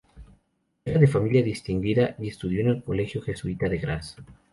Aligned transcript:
Era 0.83 0.99
de 0.99 1.05
familia 1.05 1.43
distinguida 1.43 2.15
y 2.17 2.27
estudió 2.29 2.61
en 2.61 2.69
el 2.69 2.83
colegio 2.83 3.21
jesuita 3.21 3.69
de 3.69 3.77
Graz. 3.77 4.15